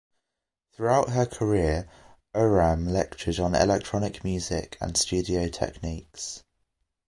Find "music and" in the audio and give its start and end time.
4.23-4.97